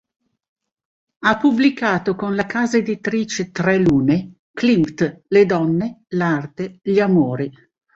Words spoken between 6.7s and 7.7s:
gli amori".